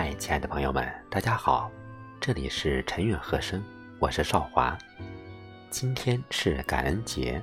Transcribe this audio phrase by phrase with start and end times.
[0.00, 1.68] 嗨，亲爱的朋友们，大家好，
[2.20, 3.60] 这里是陈韵和声，
[3.98, 4.78] 我是少华。
[5.70, 7.42] 今天是感恩节，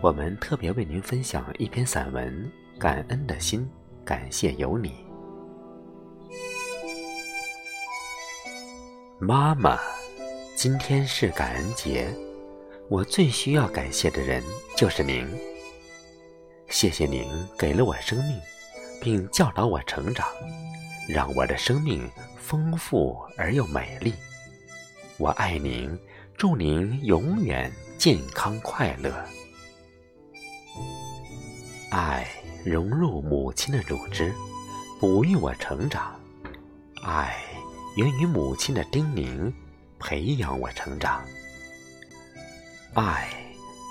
[0.00, 2.32] 我们特别为您分享一篇散文
[2.80, 3.68] 《感恩的心》，
[4.04, 5.04] 感谢有你，
[9.18, 9.76] 妈妈。
[10.54, 12.06] 今天是感恩节，
[12.88, 14.44] 我最需要感谢的人
[14.76, 15.26] 就是您。
[16.68, 17.28] 谢谢您
[17.58, 18.40] 给了我生命，
[19.02, 20.24] 并教导我成长。
[21.08, 24.12] 让我的生命丰富而又美丽。
[25.16, 25.98] 我爱您，
[26.36, 29.24] 祝您永远健康快乐。
[31.90, 32.28] 爱
[32.62, 34.34] 融入母亲的乳汁，
[35.00, 36.14] 哺育我成长。
[37.02, 37.42] 爱
[37.96, 39.50] 源于母亲的叮咛，
[39.98, 41.24] 培养我成长。
[42.92, 43.30] 爱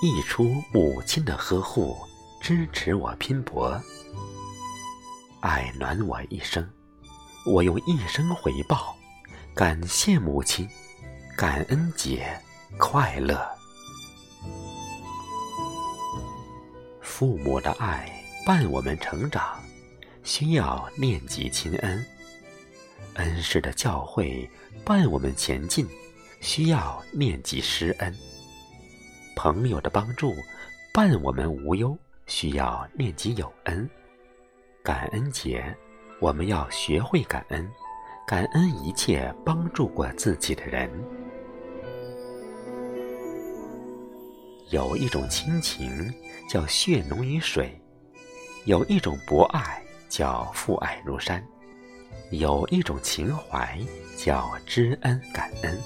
[0.04, 1.98] 溢出母亲的呵护，
[2.40, 3.82] 支持我拼搏。
[5.42, 6.64] 爱暖我一生。
[7.48, 8.94] 我用一生回报，
[9.56, 10.68] 感谢母亲，
[11.38, 12.38] 感恩节
[12.78, 13.50] 快乐。
[17.00, 18.12] 父母的爱
[18.46, 19.64] 伴我们成长，
[20.24, 21.98] 需要念及亲恩；
[23.14, 24.48] 恩师的教诲
[24.84, 25.88] 伴我们前进，
[26.42, 28.14] 需要念及师恩；
[29.38, 30.36] 朋友的帮助
[30.94, 33.90] 伴我们无忧，需要念及有恩。
[34.84, 35.74] 感恩节。
[36.20, 37.72] 我们要学会感恩，
[38.26, 40.90] 感恩一切帮助过自己的人。
[44.72, 46.12] 有一种亲情
[46.50, 47.80] 叫血浓于水，
[48.66, 51.42] 有一种博爱叫父爱如山，
[52.32, 53.80] 有一种情怀
[54.18, 55.80] 叫知恩感恩。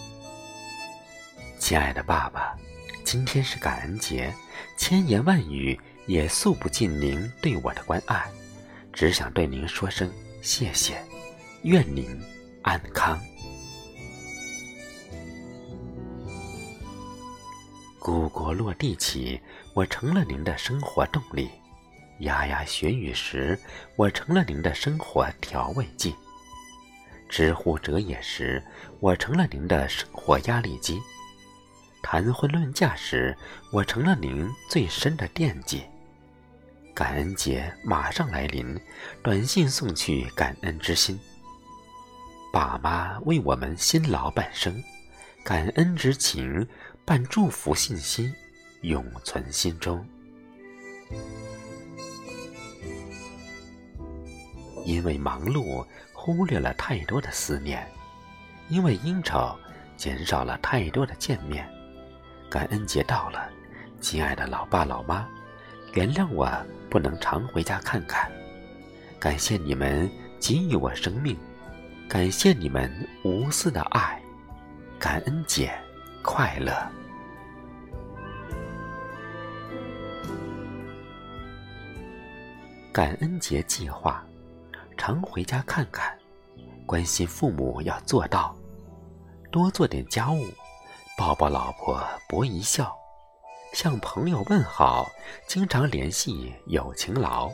[1.59, 2.55] 亲爱的爸爸，
[3.03, 4.33] 今天是感恩节，
[4.77, 8.25] 千言万语也诉不尽您对我的关爱。
[8.93, 10.11] 只想对您说声
[10.41, 11.01] 谢谢，
[11.63, 12.19] 愿您
[12.61, 13.19] 安康。
[17.99, 19.39] 故国落地起，
[19.73, 21.47] 我成了您的生活动力；
[22.19, 23.57] 牙牙学语时，
[23.95, 26.11] 我成了您的生活调味剂；
[27.29, 28.61] 知乎者也时，
[28.99, 30.99] 我成了您的生活压力机；
[32.03, 33.37] 谈婚论嫁时，
[33.71, 35.83] 我成了您最深的惦记。
[36.93, 38.79] 感恩节马上来临，
[39.23, 41.19] 短信送去感恩之心。
[42.51, 44.83] 爸妈为我们辛劳半生，
[45.43, 46.67] 感恩之情
[47.05, 48.33] 伴祝福信息，
[48.81, 50.05] 永存心中。
[54.85, 57.79] 因为忙碌，忽略了太多的思念；
[58.67, 59.55] 因为应酬，
[59.95, 61.67] 减少了太多的见面。
[62.49, 63.49] 感恩节到了，
[64.01, 65.25] 亲爱的老爸老妈。
[65.93, 66.49] 原谅我
[66.89, 68.31] 不能常回家看看，
[69.19, 70.09] 感谢你们
[70.39, 71.37] 给予我生命，
[72.07, 72.89] 感谢你们
[73.23, 74.21] 无私的爱，
[74.97, 75.73] 感恩节
[76.21, 76.73] 快乐！
[82.93, 84.25] 感恩节计划，
[84.97, 86.17] 常回家看看，
[86.85, 88.55] 关心父母要做到，
[89.51, 90.45] 多做点家务，
[91.17, 93.00] 抱抱老婆博一笑。
[93.73, 95.09] 向朋友问好，
[95.47, 97.49] 经常联系有情劳；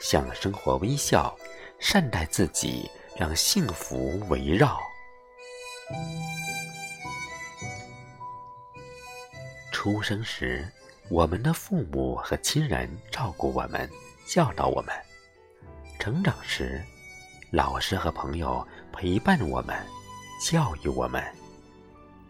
[0.00, 1.34] 向生活微笑，
[1.78, 4.80] 善待自己，让幸福围绕。
[9.70, 10.66] 出生时，
[11.08, 13.88] 我们的父母和亲人照顾我们，
[14.26, 14.92] 教导我们；
[16.00, 16.82] 成长时，
[17.52, 19.76] 老师和朋友陪伴我们，
[20.44, 21.22] 教育我们；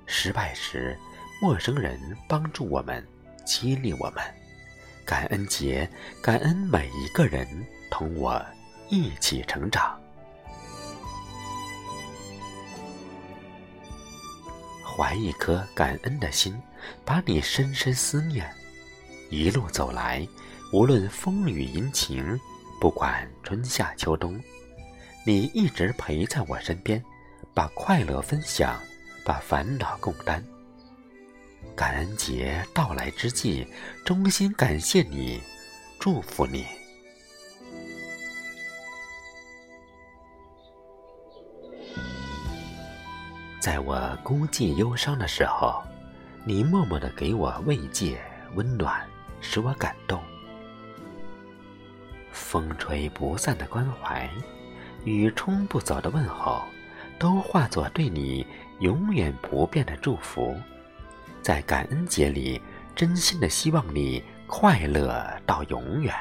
[0.05, 0.97] 失败时，
[1.41, 3.07] 陌生人帮助我们，
[3.45, 4.23] 激励我们。
[5.05, 5.89] 感恩节，
[6.21, 7.47] 感恩每一个人
[7.91, 8.45] 同我
[8.89, 9.99] 一起成长。
[14.83, 16.61] 怀一颗感恩的心，
[17.05, 18.53] 把你深深思念。
[19.31, 20.27] 一路走来，
[20.73, 22.37] 无论风雨阴晴，
[22.81, 24.43] 不管春夏秋冬，
[25.25, 27.01] 你一直陪在我身边，
[27.55, 28.77] 把快乐分享，
[29.25, 30.45] 把烦恼共担。
[31.75, 33.67] 感恩节到来之际，
[34.05, 35.41] 衷心感谢你，
[36.01, 36.67] 祝福你。
[43.61, 45.83] 在我孤寂忧伤的时候，
[46.45, 48.21] 你默默的给我慰藉、
[48.55, 49.07] 温暖，
[49.41, 50.23] 使我感动。
[52.33, 54.31] 风吹不散的关怀，
[55.05, 56.63] 雨冲不走的问候，
[57.19, 58.47] 都化作对你
[58.79, 60.57] 永远不变的祝福。
[61.49, 62.61] 在感恩节里，
[62.95, 66.15] 真心的希望你快乐到永远。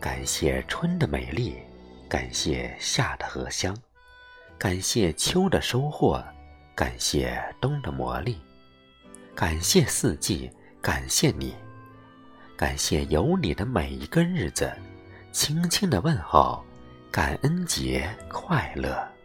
[0.00, 1.58] 感谢春的美丽，
[2.08, 3.76] 感谢夏的荷香，
[4.56, 6.24] 感谢秋的收获，
[6.74, 8.36] 感谢冬的磨砺，
[9.34, 10.50] 感谢四季，
[10.80, 11.54] 感谢你，
[12.56, 14.72] 感谢有你的每一个日子，
[15.30, 16.64] 轻轻的问候，
[17.10, 19.19] 感恩节快乐。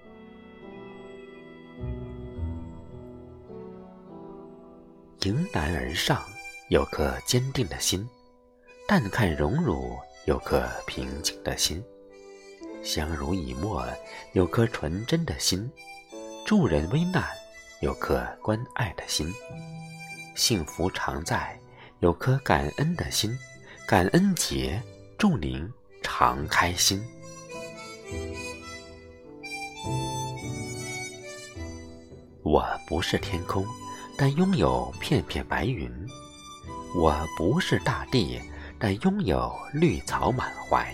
[5.26, 6.24] 迎难而上，
[6.70, 8.08] 有颗坚定的心；
[8.88, 9.98] 淡看荣辱。
[10.26, 11.84] 有颗平静的心，
[12.84, 13.86] 相濡以沫；
[14.34, 15.72] 有颗纯真的心，
[16.48, 17.22] 助人危难；
[17.82, 19.32] 有颗关爱的心，
[20.34, 21.56] 幸福常在；
[22.00, 23.38] 有颗感恩的心，
[23.88, 24.82] 感恩节，
[25.16, 25.72] 祝您
[26.02, 27.06] 常开心。
[32.42, 33.64] 我不是天空，
[34.18, 35.90] 但拥有片片白云；
[36.96, 38.42] 我不是大地。
[38.78, 40.94] 但拥有绿草满怀。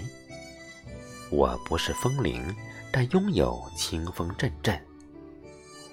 [1.31, 2.55] 我不是风铃，
[2.93, 4.79] 但拥有清风阵阵。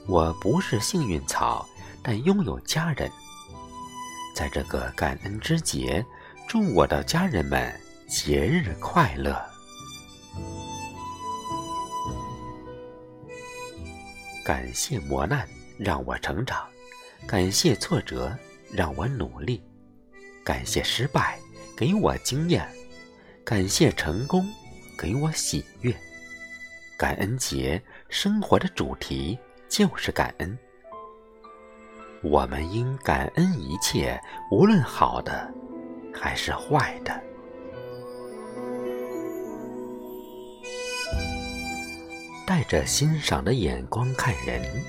[0.06, 1.66] 我不是幸运草，
[2.02, 3.10] 但拥有家人。
[4.36, 6.04] 在这个感恩之节，
[6.46, 7.74] 祝我的家人们
[8.06, 9.42] 节日快乐。
[14.44, 15.48] 感谢磨难，
[15.78, 16.67] 让我成长；
[17.28, 18.34] 感谢挫折，
[18.72, 19.60] 让我努力；
[20.42, 21.38] 感谢失败。
[21.76, 22.66] 给我经验，
[23.44, 24.50] 感谢成功，
[24.98, 25.94] 给我喜悦。
[26.96, 29.38] 感恩节，生活的主题
[29.68, 30.58] 就是感恩。
[32.22, 34.18] 我们应感恩一切，
[34.50, 35.52] 无论好的
[36.12, 37.22] 还是坏的。
[42.46, 44.82] 带着欣赏的眼光看人，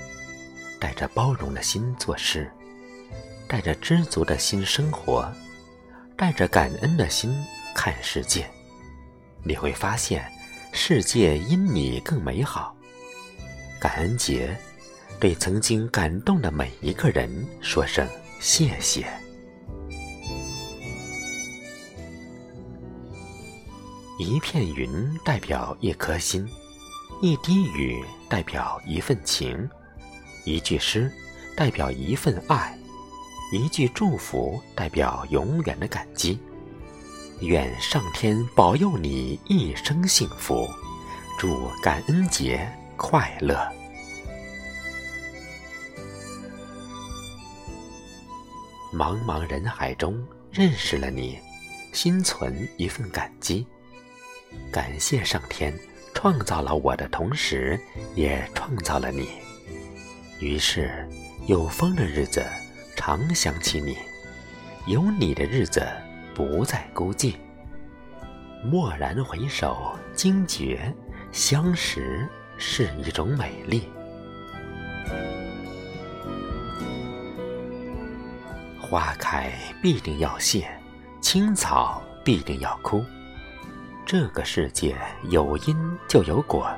[0.80, 2.50] 带着包容的心做事，
[3.46, 5.30] 带着知足的心生活。
[6.16, 7.34] 带着感恩的心
[7.74, 8.46] 看世界，
[9.42, 10.30] 你会发现
[10.70, 12.76] 世界因你更美好。
[13.80, 14.54] 感恩节，
[15.18, 17.30] 对曾经感动的每一个人
[17.62, 18.06] 说声
[18.38, 19.06] 谢谢。
[24.18, 26.46] 一片云代表一颗心，
[27.22, 29.66] 一滴雨代表一份情，
[30.44, 31.10] 一句诗
[31.56, 32.76] 代表一份爱。
[33.52, 36.38] 一句祝福代表永远的感激，
[37.40, 40.68] 愿上天保佑你一生幸福，
[41.36, 43.56] 祝感恩节快乐。
[48.94, 51.36] 茫茫人海中认识了你，
[51.92, 53.66] 心存一份感激，
[54.70, 55.76] 感谢上天
[56.14, 57.80] 创造了我的同时，
[58.14, 59.28] 也创造了你。
[60.40, 61.08] 于是
[61.46, 62.44] 有风的日子。
[62.96, 63.96] 常想起你，
[64.84, 65.82] 有你的日子
[66.34, 67.36] 不再孤寂。
[68.70, 70.94] 蓦然回首，惊觉
[71.32, 72.28] 相识
[72.58, 73.88] 是一种美丽。
[78.78, 79.50] 花开
[79.80, 80.68] 必定要谢，
[81.22, 83.02] 青草必定要枯。
[84.04, 84.94] 这个世界
[85.30, 86.70] 有因就有果，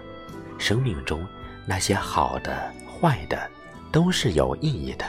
[0.57, 1.27] 生命中
[1.67, 2.73] 那些好的、
[3.03, 3.51] 坏的，
[3.91, 5.05] 都是有意义的。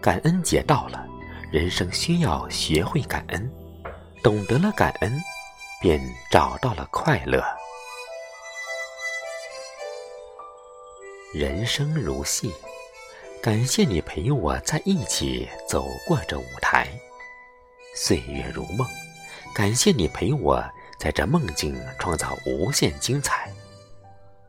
[0.00, 1.06] 感恩节到了，
[1.52, 3.48] 人生需要学会感恩，
[4.24, 5.22] 懂得了感恩，
[5.80, 6.00] 便
[6.32, 7.44] 找到了快乐。
[11.32, 12.52] 人生如戏，
[13.40, 16.88] 感谢你陪我在一起走过这舞台。
[17.94, 18.84] 岁月如梦，
[19.54, 20.60] 感谢你陪我
[20.98, 23.48] 在这梦境创造无限精彩。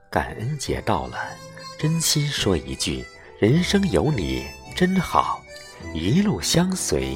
[0.10, 1.18] 感恩节到了，
[1.78, 3.06] 真心说一句：
[3.40, 5.44] 人生有你真好。
[5.94, 7.16] 一路相随，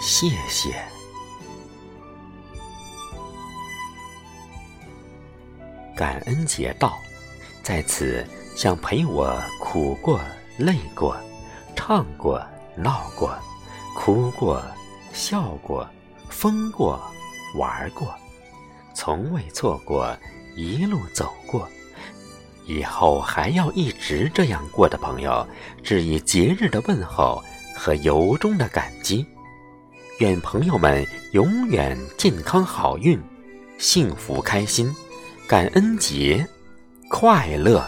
[0.00, 0.84] 谢谢。
[5.94, 6.98] 感恩节到，
[7.62, 10.20] 在此想陪我苦过、
[10.58, 11.16] 累过、
[11.76, 12.44] 唱过、
[12.76, 13.32] 闹过、
[13.94, 14.60] 哭过、
[15.12, 15.88] 笑过、
[16.28, 17.00] 疯过、
[17.56, 18.12] 玩过，
[18.92, 20.18] 从未错过，
[20.56, 21.68] 一路走过，
[22.66, 25.46] 以后还要一直这样过的朋友，
[25.82, 27.42] 致以节日的问候。
[27.76, 29.26] 和由衷的感激，
[30.20, 33.20] 愿朋友们永远健康好运、
[33.78, 34.94] 幸福开心，
[35.48, 36.46] 感恩节
[37.10, 37.84] 快乐。